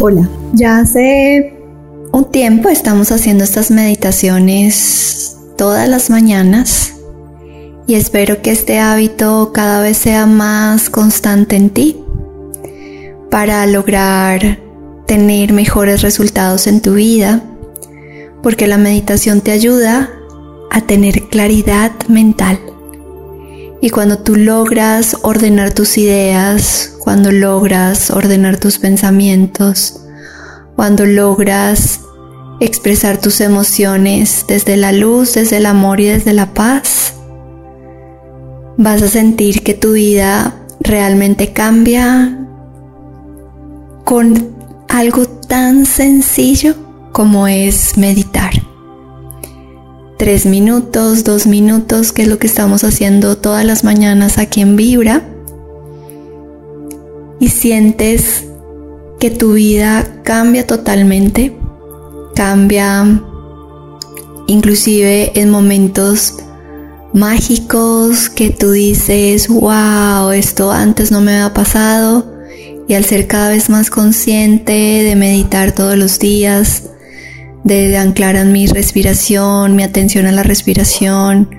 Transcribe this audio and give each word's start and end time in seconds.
Hola, 0.00 0.28
ya 0.52 0.78
hace 0.78 1.54
un 2.12 2.30
tiempo 2.30 2.68
estamos 2.68 3.10
haciendo 3.10 3.42
estas 3.42 3.72
meditaciones 3.72 5.36
todas 5.56 5.88
las 5.88 6.08
mañanas 6.08 6.94
y 7.88 7.94
espero 7.94 8.40
que 8.40 8.52
este 8.52 8.78
hábito 8.78 9.50
cada 9.52 9.80
vez 9.80 9.96
sea 9.98 10.26
más 10.26 10.88
constante 10.88 11.56
en 11.56 11.70
ti 11.70 11.96
para 13.28 13.66
lograr 13.66 14.60
tener 15.08 15.52
mejores 15.52 16.02
resultados 16.02 16.68
en 16.68 16.80
tu 16.80 16.94
vida, 16.94 17.42
porque 18.40 18.68
la 18.68 18.78
meditación 18.78 19.40
te 19.40 19.50
ayuda 19.50 20.10
a 20.70 20.80
tener 20.82 21.24
claridad 21.24 21.90
mental. 22.06 22.60
Y 23.80 23.90
cuando 23.90 24.18
tú 24.18 24.36
logras 24.36 25.16
ordenar 25.22 25.72
tus 25.72 25.98
ideas, 25.98 26.97
cuando 27.08 27.32
logras 27.32 28.10
ordenar 28.10 28.60
tus 28.60 28.78
pensamientos, 28.78 29.98
cuando 30.76 31.06
logras 31.06 32.00
expresar 32.60 33.18
tus 33.18 33.40
emociones 33.40 34.44
desde 34.46 34.76
la 34.76 34.92
luz, 34.92 35.32
desde 35.32 35.56
el 35.56 35.64
amor 35.64 36.00
y 36.00 36.04
desde 36.04 36.34
la 36.34 36.52
paz, 36.52 37.14
vas 38.76 39.00
a 39.00 39.08
sentir 39.08 39.62
que 39.62 39.72
tu 39.72 39.92
vida 39.92 40.54
realmente 40.80 41.54
cambia 41.54 42.46
con 44.04 44.54
algo 44.90 45.24
tan 45.24 45.86
sencillo 45.86 46.74
como 47.12 47.48
es 47.48 47.96
meditar. 47.96 48.52
Tres 50.18 50.44
minutos, 50.44 51.24
dos 51.24 51.46
minutos, 51.46 52.12
que 52.12 52.20
es 52.20 52.28
lo 52.28 52.38
que 52.38 52.48
estamos 52.48 52.84
haciendo 52.84 53.38
todas 53.38 53.64
las 53.64 53.82
mañanas 53.82 54.36
aquí 54.36 54.60
en 54.60 54.76
Vibra. 54.76 55.37
Y 57.40 57.48
sientes 57.48 58.44
que 59.20 59.30
tu 59.30 59.52
vida 59.52 60.20
cambia 60.24 60.66
totalmente, 60.66 61.56
cambia 62.34 63.22
inclusive 64.46 65.32
en 65.34 65.50
momentos 65.50 66.34
mágicos 67.12 68.28
que 68.28 68.50
tú 68.50 68.72
dices, 68.72 69.48
wow, 69.48 70.30
esto 70.30 70.72
antes 70.72 71.10
no 71.10 71.20
me 71.20 71.34
había 71.34 71.54
pasado 71.54 72.38
y 72.88 72.94
al 72.94 73.04
ser 73.04 73.26
cada 73.26 73.50
vez 73.50 73.68
más 73.68 73.90
consciente 73.90 74.72
de 74.72 75.14
meditar 75.14 75.72
todos 75.72 75.96
los 75.96 76.18
días, 76.18 76.84
de 77.64 77.96
anclar 77.98 78.36
en 78.36 78.50
mi 78.50 78.66
respiración, 78.66 79.76
mi 79.76 79.82
atención 79.82 80.26
a 80.26 80.32
la 80.32 80.42
respiración, 80.42 81.50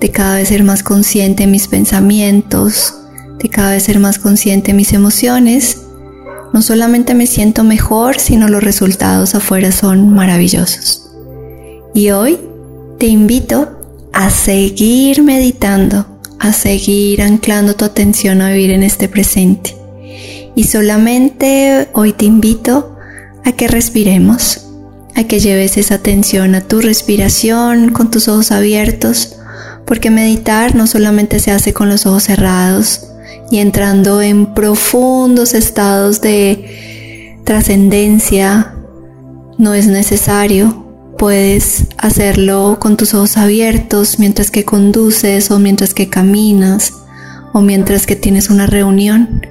de 0.00 0.10
cada 0.10 0.36
vez 0.36 0.48
ser 0.48 0.64
más 0.64 0.82
consciente 0.82 1.44
de 1.44 1.46
mis 1.46 1.68
pensamientos, 1.68 2.94
de 3.42 3.48
cada 3.48 3.72
vez 3.72 3.82
ser 3.82 3.98
más 3.98 4.18
consciente 4.18 4.68
de 4.68 4.76
mis 4.76 4.92
emociones, 4.92 5.78
no 6.52 6.62
solamente 6.62 7.14
me 7.14 7.26
siento 7.26 7.64
mejor, 7.64 8.20
sino 8.20 8.48
los 8.48 8.62
resultados 8.62 9.34
afuera 9.34 9.72
son 9.72 10.14
maravillosos. 10.14 11.10
Y 11.94 12.10
hoy 12.10 12.38
te 12.98 13.06
invito 13.06 13.70
a 14.12 14.30
seguir 14.30 15.22
meditando, 15.22 16.06
a 16.38 16.52
seguir 16.52 17.22
anclando 17.22 17.74
tu 17.74 17.84
atención 17.84 18.42
a 18.42 18.50
vivir 18.50 18.70
en 18.70 18.82
este 18.82 19.08
presente. 19.08 19.76
Y 20.54 20.64
solamente 20.64 21.88
hoy 21.94 22.12
te 22.12 22.26
invito 22.26 22.96
a 23.44 23.52
que 23.52 23.66
respiremos, 23.66 24.68
a 25.16 25.24
que 25.24 25.40
lleves 25.40 25.78
esa 25.78 25.96
atención 25.96 26.54
a 26.54 26.60
tu 26.60 26.80
respiración 26.80 27.90
con 27.90 28.10
tus 28.10 28.28
ojos 28.28 28.52
abiertos, 28.52 29.36
porque 29.86 30.10
meditar 30.10 30.76
no 30.76 30.86
solamente 30.86 31.40
se 31.40 31.50
hace 31.50 31.72
con 31.72 31.88
los 31.88 32.06
ojos 32.06 32.24
cerrados 32.24 33.08
y 33.52 33.58
entrando 33.58 34.22
en 34.22 34.54
profundos 34.54 35.52
estados 35.52 36.22
de 36.22 37.38
trascendencia, 37.44 38.74
no 39.58 39.74
es 39.74 39.88
necesario. 39.88 40.86
Puedes 41.18 41.84
hacerlo 41.98 42.78
con 42.80 42.96
tus 42.96 43.12
ojos 43.12 43.36
abiertos 43.36 44.18
mientras 44.18 44.50
que 44.50 44.64
conduces 44.64 45.50
o 45.50 45.58
mientras 45.58 45.92
que 45.92 46.08
caminas 46.08 46.94
o 47.52 47.60
mientras 47.60 48.06
que 48.06 48.16
tienes 48.16 48.48
una 48.48 48.66
reunión 48.66 49.42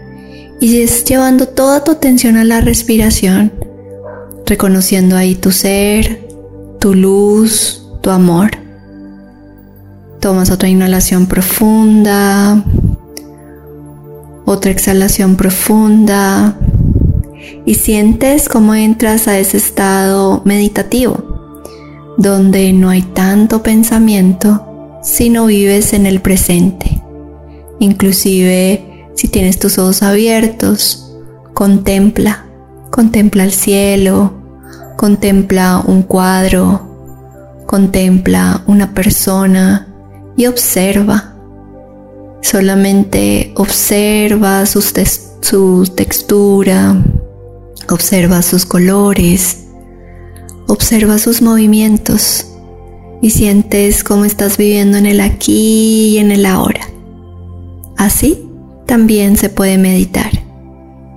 y 0.59 0.81
es 0.81 1.05
llevando 1.05 1.47
toda 1.47 1.83
tu 1.83 1.91
atención 1.91 2.37
a 2.37 2.43
la 2.43 2.59
respiración, 2.59 3.53
reconociendo 4.47 5.15
ahí 5.15 5.35
tu 5.35 5.51
ser, 5.51 6.27
tu 6.79 6.95
luz, 6.95 7.87
tu 8.01 8.09
amor. 8.09 8.49
Tomas 10.19 10.49
otra 10.49 10.69
inhalación 10.69 11.27
profunda, 11.27 12.63
otra 14.51 14.71
exhalación 14.71 15.35
profunda 15.35 16.57
y 17.65 17.75
sientes 17.75 18.49
cómo 18.49 18.75
entras 18.75 19.27
a 19.27 19.39
ese 19.39 19.57
estado 19.57 20.41
meditativo, 20.45 21.63
donde 22.17 22.73
no 22.73 22.89
hay 22.89 23.01
tanto 23.01 23.63
pensamiento, 23.63 24.99
sino 25.03 25.45
vives 25.45 25.93
en 25.93 26.05
el 26.05 26.21
presente. 26.21 27.01
Inclusive 27.79 29.07
si 29.15 29.27
tienes 29.27 29.57
tus 29.59 29.77
ojos 29.77 30.03
abiertos, 30.03 31.15
contempla, 31.53 32.45
contempla 32.89 33.43
el 33.43 33.51
cielo, 33.51 34.33
contempla 34.97 35.83
un 35.85 36.03
cuadro, 36.03 37.63
contempla 37.65 38.63
una 38.67 38.93
persona 38.93 39.87
y 40.35 40.45
observa. 40.47 41.30
Solamente 42.41 43.53
observa 43.55 44.65
su 44.65 45.85
textura, 45.95 47.01
observa 47.89 48.41
sus 48.41 48.65
colores, 48.65 49.65
observa 50.67 51.17
sus 51.19 51.41
movimientos 51.41 52.45
y 53.21 53.29
sientes 53.29 54.03
cómo 54.03 54.25
estás 54.25 54.57
viviendo 54.57 54.97
en 54.97 55.05
el 55.05 55.21
aquí 55.21 56.13
y 56.13 56.17
en 56.17 56.31
el 56.31 56.45
ahora. 56.45 56.87
Así 57.97 58.47
también 58.87 59.37
se 59.37 59.49
puede 59.49 59.77
meditar. 59.77 60.31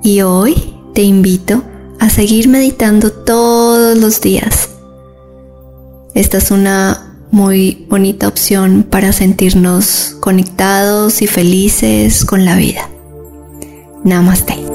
Y 0.03 0.21
hoy 0.21 0.75
te 0.95 1.03
invito 1.03 1.63
a 1.99 2.11
seguir 2.11 2.49
meditando 2.49 3.11
todos 3.11 3.97
los 3.97 4.21
días. 4.21 4.69
Esta 6.15 6.39
es 6.39 6.51
una 6.51 7.17
muy 7.31 7.87
bonita 7.89 8.29
opción 8.29 8.87
para 8.89 9.13
sentirnos 9.13 10.14
conectados 10.25 11.21
y 11.21 11.27
felices 11.27 12.25
con 12.25 12.47
la 12.47 12.57
vida. 12.57 12.89
Namaste. 14.05 14.74